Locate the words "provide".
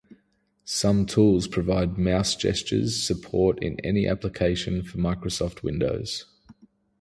1.47-1.99